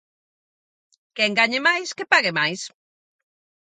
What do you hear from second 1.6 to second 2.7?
máis, que pague máis.